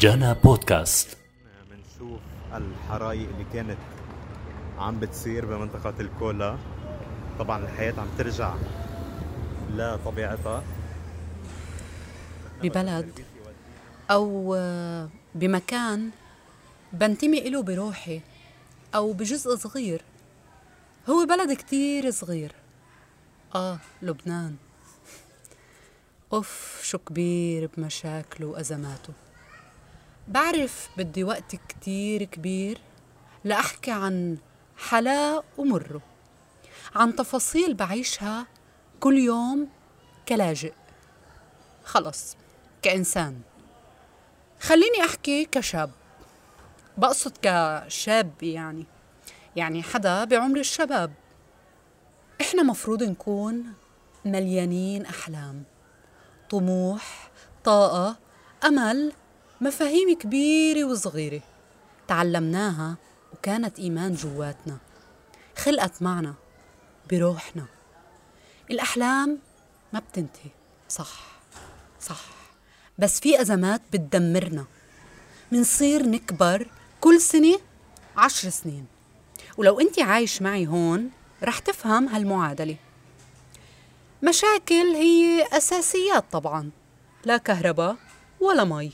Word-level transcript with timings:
جانا 0.00 0.32
بودكاست. 0.32 1.16
بنشوف 1.70 2.20
الحرايق 2.54 3.28
اللي 3.28 3.46
كانت 3.52 3.78
عم 4.78 5.00
بتصير 5.00 5.46
بمنطقة 5.46 5.94
الكولا. 6.00 6.58
طبعا 7.38 7.64
الحياة 7.64 7.94
عم 8.00 8.08
ترجع 8.18 8.54
لطبيعتها 9.74 10.62
ببلد 12.62 13.24
أو 14.10 14.56
بمكان 15.34 16.10
بنتمي 16.92 17.48
إله 17.48 17.62
بروحي 17.62 18.20
أو 18.94 19.12
بجزء 19.12 19.56
صغير. 19.56 20.02
هو 21.08 21.26
بلد 21.26 21.52
كتير 21.52 22.10
صغير. 22.10 22.52
آه 23.54 23.78
لبنان. 24.02 24.56
أوف 26.32 26.80
شو 26.82 26.98
كبير 26.98 27.70
بمشاكله 27.76 28.46
وأزماته. 28.46 29.12
بعرف 30.30 30.88
بدي 30.96 31.24
وقت 31.24 31.56
كتير 31.68 32.24
كبير 32.24 32.78
لأحكي 33.44 33.90
عن 33.90 34.38
حلا 34.76 35.42
ومره 35.58 36.02
عن 36.94 37.16
تفاصيل 37.16 37.74
بعيشها 37.74 38.46
كل 39.00 39.18
يوم 39.18 39.68
كلاجئ. 40.28 40.72
خلص 41.84 42.36
كإنسان. 42.82 43.40
خليني 44.60 45.04
أحكي 45.04 45.44
كشاب. 45.44 45.90
بقصد 46.98 47.32
كشاب 47.42 48.42
يعني 48.42 48.86
يعني 49.56 49.82
حدا 49.82 50.24
بعمر 50.24 50.58
الشباب. 50.58 51.12
إحنا 52.40 52.62
مفروض 52.62 53.02
نكون 53.02 53.74
مليانين 54.24 55.06
أحلام 55.06 55.64
طموح 56.50 57.30
طاقة 57.64 58.16
أمل 58.64 59.12
مفاهيم 59.62 60.18
كبيرة 60.18 60.84
وصغيرة. 60.84 61.40
تعلمناها 62.08 62.96
وكانت 63.32 63.78
إيمان 63.78 64.14
جواتنا. 64.14 64.78
خلقت 65.56 66.02
معنا 66.02 66.34
بروحنا. 67.10 67.64
الأحلام 68.70 69.38
ما 69.92 70.00
بتنتهي. 70.00 70.50
صح 70.88 71.20
صح. 72.00 72.20
بس 72.98 73.20
في 73.20 73.40
أزمات 73.40 73.82
بتدمرنا. 73.92 74.64
منصير 75.52 76.06
نكبر 76.06 76.66
كل 77.00 77.20
سنة 77.20 77.58
عشر 78.16 78.48
سنين. 78.48 78.86
ولو 79.56 79.80
أنت 79.80 80.00
عايش 80.00 80.42
معي 80.42 80.66
هون 80.66 81.10
رح 81.42 81.58
تفهم 81.58 82.08
هالمعادلة. 82.08 82.76
مشاكل 84.22 84.94
هي 84.94 85.46
أساسيات 85.52 86.24
طبعا. 86.32 86.70
لا 87.24 87.36
كهرباء 87.36 87.96
ولا 88.40 88.64
مي. 88.64 88.92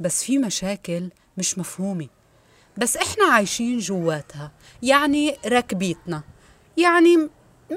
بس 0.00 0.24
في 0.24 0.38
مشاكل 0.38 1.10
مش 1.38 1.58
مفهومة. 1.58 2.08
بس 2.76 2.96
إحنا 2.96 3.24
عايشين 3.24 3.78
جواتها 3.78 4.52
يعني 4.82 5.36
راكبيتنا 5.46 6.22
يعني 6.76 7.16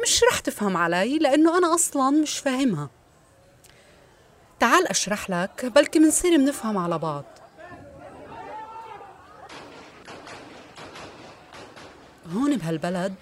مش 0.04 0.24
رح 0.32 0.40
تفهم 0.40 0.78
علي 0.78 1.20
لأنه 1.20 1.58
أنا 1.58 1.76
أصلا 1.76 2.10
مش 2.10 2.38
فاهمها. 2.40 2.90
تعال 4.60 4.88
أشرح 4.88 5.30
لك 5.30 5.66
بلكي 5.66 6.00
منصير 6.00 6.38
منفهم 6.38 6.78
على 6.78 6.98
بعض. 6.98 7.26
هون 12.34 12.58
بهالبلد 12.58 13.16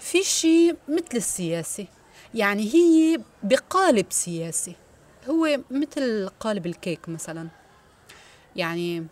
في 0.00 0.22
شي 0.22 0.72
مثل 0.72 1.14
السياسي 1.14 1.88
يعني 2.34 2.74
هي 2.74 3.20
بقالب 3.42 4.06
سياسي 4.10 4.74
هو 5.28 5.60
مثل 5.70 6.28
قالب 6.40 6.66
الكيك 6.66 7.08
مثلا. 7.08 7.48
يعني 8.56 9.06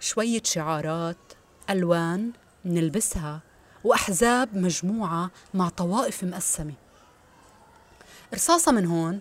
شوية 0.00 0.42
شعارات 0.44 1.16
ألوان 1.70 2.32
منلبسها 2.64 3.40
وأحزاب 3.84 4.56
مجموعة 4.56 5.30
مع 5.54 5.68
طوائف 5.68 6.24
مقسمة. 6.24 6.74
رصاصة 8.34 8.72
من 8.72 8.86
هون 8.86 9.20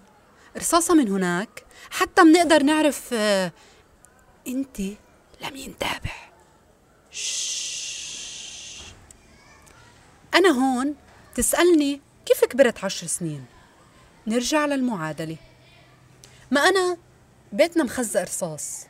رصاصة 0.57 0.93
من 0.93 1.07
هناك 1.09 1.65
حتى 1.91 2.23
منقدر 2.23 2.63
نعرف 2.63 3.09
آه 3.13 3.51
أنت 4.47 4.81
لمين 5.41 5.77
تابع 5.79 6.29
أنا 10.35 10.49
هون 10.49 10.95
تسألني 11.35 12.01
كيف 12.25 12.45
كبرت 12.45 12.83
عشر 12.83 13.07
سنين؟ 13.07 13.45
نرجع 14.27 14.65
للمعادلة. 14.65 15.37
ما 16.51 16.61
أنا؟ 16.61 16.97
بيتنا 17.53 17.83
مخزق 17.83 18.21
رصاص. 18.21 18.88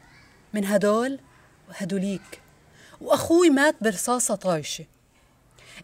من 0.53 0.65
هدول 0.65 1.19
وهدوليك. 1.69 2.41
وأخوي 3.01 3.49
مات 3.49 3.75
برصاصة 3.81 4.35
طايشة. 4.35 4.85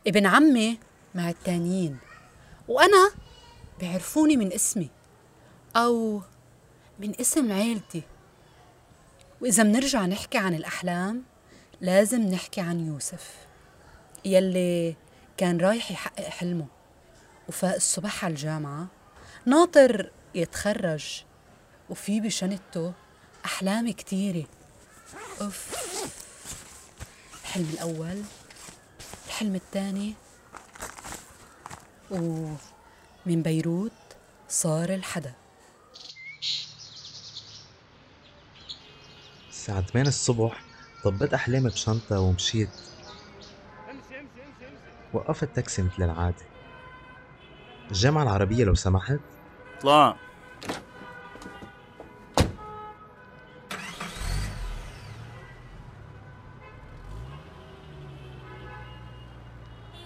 ابن 0.08 0.26
عمي 0.26 0.80
مع 1.16 1.30
التانيين 1.30 1.98
وأنا 2.68 3.12
بيعرفوني 3.80 4.38
من 4.38 4.54
اسمي. 4.54 4.90
أو 5.76 6.22
من 7.00 7.20
اسم 7.20 7.52
عيلتي. 7.52 8.04
وإذا 9.42 9.64
منرجع 9.64 10.06
نحكي 10.06 10.38
عن 10.38 10.56
الأحلام 10.56 11.24
لازم 11.82 12.22
نحكي 12.22 12.62
عن 12.62 12.88
يوسف 12.88 13.36
يلي 14.26 14.96
كان 15.38 15.58
رايح 15.58 15.92
يحقق 15.92 16.30
حلمه. 16.30 16.68
وفاق 17.48 17.76
الصبح 17.76 18.26
على 18.26 18.32
الجامعة 18.32 18.88
ناطر 19.46 20.12
يتخرج. 20.36 21.24
وفي 21.90 22.22
بشنطته 22.22 22.94
أحلام 23.46 23.92
كتيرة. 23.92 24.46
أوف. 25.42 25.76
الحلم 27.44 27.70
الأول 27.74 28.22
الحلم 29.28 29.56
الثاني. 29.56 30.14
ومن 32.12 32.58
بيروت 33.26 33.92
صار 34.50 34.90
الحدا. 34.90 35.34
الساعة 39.50 39.82
8 39.82 40.10
الصبح 40.10 40.64
طبيت 41.04 41.34
أحلامي 41.34 41.70
بشنطة 41.70 42.20
ومشيت. 42.20 42.70
وقفت 45.14 45.56
تاكسي 45.56 45.82
مثل 45.82 46.04
العادة. 46.04 46.46
الجامعة 47.92 48.24
العربية 48.24 48.64
لو 48.64 48.76
سمحت. 48.76 49.20
اطلع 49.78 50.18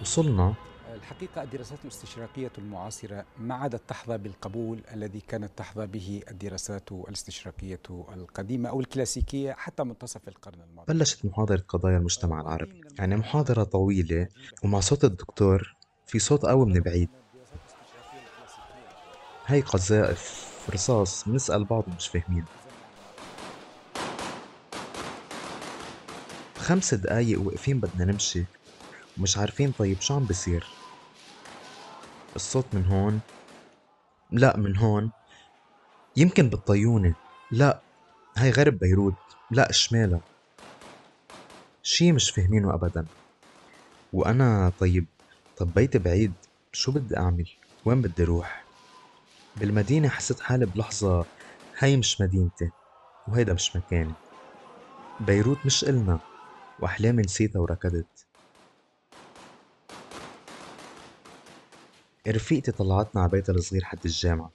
وصلنا. 0.01 0.53
الحقيقة 0.95 1.43
الدراسات 1.43 1.79
الاستشراقية 1.83 2.51
المعاصرة 2.57 3.25
ما 3.37 3.55
عادت 3.55 3.81
تحظى 3.87 4.17
بالقبول 4.17 4.81
الذي 4.93 5.19
كانت 5.19 5.51
تحظى 5.57 5.87
به 5.87 6.23
الدراسات 6.31 6.91
الاستشراقية 6.91 7.79
القديمة 7.89 8.69
أو 8.69 8.79
الكلاسيكية 8.79 9.51
حتى 9.53 9.83
منتصف 9.83 10.27
القرن 10.27 10.61
الماضي. 10.61 10.93
بلشت 10.93 11.25
محاضرة 11.25 11.63
قضايا 11.69 11.97
المجتمع 11.97 12.41
العربي. 12.41 12.81
يعني 12.99 13.15
محاضرة 13.15 13.63
طويلة 13.63 14.27
ومع 14.63 14.79
صوت 14.79 15.03
الدكتور 15.03 15.75
في 16.07 16.19
صوت 16.19 16.45
قوي 16.45 16.65
من 16.65 16.79
بعيد. 16.79 17.09
هاي 19.45 19.61
قذائف 19.61 20.49
رصاص 20.73 21.29
بنسأل 21.29 21.65
بعض 21.65 21.83
مش 21.97 22.07
فاهمين. 22.07 22.45
خمس 26.57 26.93
دقايق 26.93 27.41
واقفين 27.41 27.79
بدنا 27.79 28.11
نمشي. 28.11 28.45
ومش 29.19 29.37
عارفين 29.37 29.71
طيب 29.71 30.01
شو 30.01 30.13
عم 30.13 30.25
بصير. 30.25 30.63
الصوت 32.35 32.75
من 32.75 32.85
هون 32.85 33.21
لا 34.31 34.57
من 34.57 34.77
هون. 34.77 35.11
يمكن 36.15 36.49
بالطيونة 36.49 37.15
لا 37.51 37.83
هاي 38.37 38.51
غرب 38.51 38.79
بيروت 38.79 39.37
لا 39.51 39.71
شمالها. 39.71 40.21
شي 41.81 42.11
مش 42.11 42.31
فاهمينه 42.31 42.73
أبدا. 42.73 43.07
وأنا 44.11 44.69
طيب 44.79 45.07
طب 45.57 45.73
بعيد 45.73 46.35
شو 46.71 46.91
بدي 46.91 47.17
أعمل؟ 47.17 47.49
وين 47.85 48.01
بدي 48.01 48.23
روح؟ 48.23 48.67
بالمدينة 49.55 50.09
حسيت 50.09 50.39
حالي 50.39 50.65
بلحظة 50.65 51.25
هاي 51.79 51.97
مش 51.97 52.21
مدينتي 52.21 52.71
وهيدا 53.27 53.53
مش 53.53 53.75
مكاني. 53.75 54.15
بيروت 55.27 55.65
مش 55.65 55.83
إلنا 55.83 56.19
وأحلامي 56.81 57.23
نسيتها 57.23 57.59
وركضت. 57.59 58.28
رفيقتي 62.31 62.71
طلعتنا 62.71 63.21
على 63.21 63.31
بيتها 63.31 63.53
الصغير 63.53 63.83
حد 63.83 64.05
الجامعة. 64.05 64.51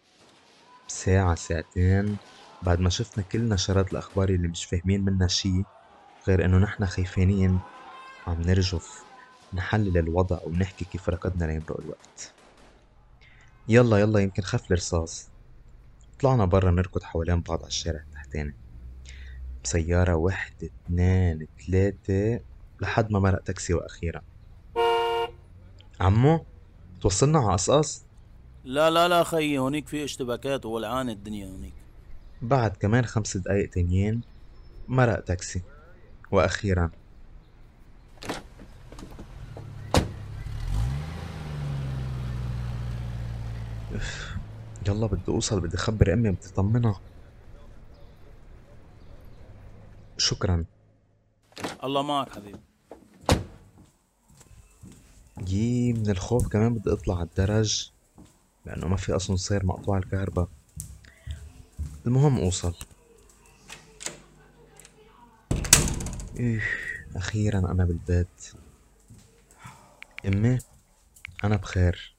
بساعة 0.88 1.34
ساعتين 1.34 2.18
بعد 2.62 2.80
ما 2.80 2.90
شفنا 2.90 3.24
كل 3.24 3.48
نشرات 3.48 3.92
الأخبار 3.92 4.28
اللي 4.28 4.48
مش 4.48 4.64
فاهمين 4.64 5.04
منها 5.04 5.26
شي 5.28 5.64
غير 6.28 6.44
إنه 6.44 6.58
نحنا 6.58 6.86
خايفانين 6.86 7.60
عم 8.26 8.40
نرجف 8.42 9.06
نحلل 9.52 9.98
الوضع 9.98 10.38
ونحكي 10.42 10.84
كيف 10.84 11.08
ركضنا 11.08 11.44
ليمرق 11.44 11.80
الوقت. 11.80 12.34
يلا 13.68 13.98
يلا 13.98 14.20
يمكن 14.20 14.42
خف 14.42 14.72
الرصاص. 14.72 15.30
طلعنا 16.18 16.44
برا 16.44 16.70
نركض 16.70 17.02
حوالين 17.02 17.40
بعض 17.40 17.58
على 17.58 17.68
الشارع 17.68 18.00
التحتاني. 18.00 18.56
بسيارة 19.64 20.14
واحدة 20.14 20.70
اثنين 20.86 21.48
ثلاثة 21.66 22.44
لحد 22.80 23.12
ما 23.12 23.18
مرق 23.18 23.42
تاكسي 23.42 23.74
وأخيرا. 23.74 24.22
عمو؟ 26.00 26.46
توصلنا 27.04 27.38
على 27.38 27.52
قصقص 27.52 28.02
لا 28.64 28.90
لا 28.90 29.08
لا 29.08 29.24
خيي 29.24 29.58
هونيك 29.58 29.88
في 29.88 30.04
اشتباكات 30.04 30.66
وولعانة 30.66 31.12
الدنيا 31.12 31.46
هونيك. 31.46 31.74
بعد 32.42 32.76
كمان 32.76 33.04
خمس 33.04 33.36
دقايق 33.36 33.70
تانيين 33.70 34.22
مرق 34.88 35.20
تاكسي. 35.20 35.62
وأخيرا. 36.32 36.90
أف، 43.94 44.36
يلا 44.88 45.06
بدي 45.06 45.28
أوصل 45.28 45.60
بدي 45.60 45.76
أخبر 45.76 46.12
أمي 46.12 46.30
بدي 46.30 46.46
أطمنها. 46.46 47.00
شكرا. 50.18 50.64
الله 51.84 52.02
معك 52.02 52.32
حبيبي. 52.32 52.73
يي 55.48 55.92
من 55.92 56.10
الخوف 56.10 56.48
كمان 56.48 56.74
بدي 56.74 56.92
أطلع 56.92 57.14
على 57.16 57.28
الدرج 57.28 57.92
لأنه 58.66 58.88
ما 58.88 58.96
في 58.96 59.16
أسانسير 59.16 59.66
مقطوع 59.66 59.98
الكهرباء. 59.98 60.48
المهم 62.06 62.38
أوصل. 62.38 62.74
إيه 66.36 66.62
أخيرا 67.16 67.58
أنا 67.58 67.84
بالبيت. 67.84 68.52
أمي 70.26 70.58
أنا 71.44 71.56
بخير. 71.56 72.16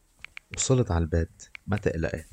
وصلت 0.58 0.92
على 0.92 1.02
البيت 1.02 1.50
ما 1.68 1.78
تقلقي. 1.78 2.26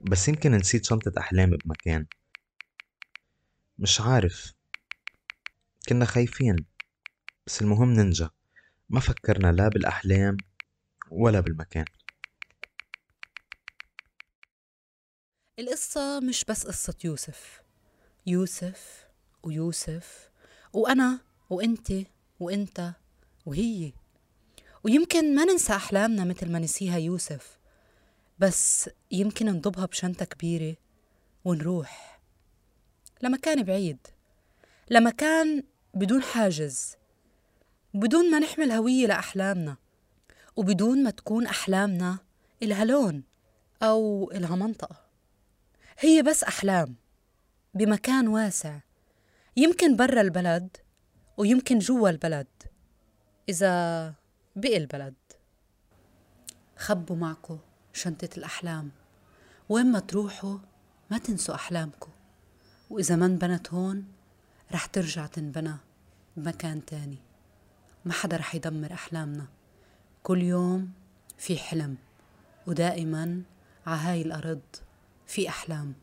بس 0.00 0.28
يمكن 0.28 0.52
نسيت 0.52 0.84
شنطة 0.84 1.12
أحلامي 1.18 1.56
بمكان. 1.56 2.06
مش 3.78 4.00
عارف. 4.00 4.52
كنا 5.88 6.04
خايفين. 6.04 6.56
بس 7.46 7.62
المهم 7.62 7.92
ننجى 7.92 8.28
ما 8.90 9.00
فكرنا 9.00 9.52
لا 9.52 9.68
بالأحلام 9.68 10.36
ولا 11.10 11.40
بالمكان. 11.40 11.84
القصة 15.58 16.20
مش 16.20 16.44
بس 16.44 16.66
قصة 16.66 16.94
يوسف. 17.04 17.62
يوسف 18.26 19.06
ويوسف 19.42 20.30
وأنا 20.72 21.20
وأنت 21.50 21.92
وأنت 22.40 22.92
وهي. 23.46 23.92
ويمكن 24.84 25.34
ما 25.34 25.44
ننسى 25.44 25.72
أحلامنا 25.72 26.24
مثل 26.24 26.52
ما 26.52 26.58
نسيها 26.58 26.98
يوسف 26.98 27.58
بس 28.38 28.90
يمكن 29.10 29.46
نضبها 29.46 29.86
بشنطة 29.86 30.24
كبيرة 30.24 30.76
ونروح 31.44 32.20
لمكان 33.22 33.62
بعيد 33.62 33.98
لمكان 34.90 35.64
بدون 35.94 36.22
حاجز. 36.22 36.96
بدون 37.98 38.30
ما 38.30 38.38
نحمل 38.38 38.72
هوية 38.72 39.06
لأحلامنا 39.06 39.76
وبدون 40.56 41.02
ما 41.02 41.10
تكون 41.10 41.46
أحلامنا 41.46 42.18
إلها 42.62 42.84
لون 42.84 43.22
أو 43.82 44.30
إلها 44.34 44.56
منطقة. 44.56 44.96
هي 45.98 46.22
بس 46.22 46.44
أحلام 46.44 46.94
بمكان 47.74 48.28
واسع 48.28 48.78
يمكن 49.56 49.96
برا 49.96 50.20
البلد 50.20 50.76
ويمكن 51.36 51.78
جوا 51.78 52.10
البلد 52.10 52.46
إذا 53.48 54.14
بقي 54.56 54.76
البلد. 54.76 55.14
خبوا 56.76 57.16
معكم 57.16 57.58
شنطة 57.92 58.28
الأحلام. 58.36 58.90
وين 59.68 59.86
ما 59.86 59.98
تروحوا 59.98 60.58
ما 61.10 61.18
تنسوا 61.18 61.54
أحلامكم. 61.54 62.10
وإذا 62.90 63.16
ما 63.16 63.26
انبنت 63.26 63.74
هون 63.74 64.04
رح 64.72 64.86
ترجع 64.86 65.26
تنبنى 65.26 65.76
بمكان 66.36 66.84
تاني. 66.84 67.27
ما 68.08 68.14
حدا 68.14 68.36
رح 68.36 68.54
يدمر 68.54 68.92
أحلامنا. 68.92 69.46
كل 70.22 70.42
يوم 70.42 70.92
في 71.38 71.58
حلم 71.58 71.96
ودائما 72.66 73.42
عهاي 73.86 74.22
الأرض 74.22 74.60
في 75.26 75.48
أحلام. 75.48 75.94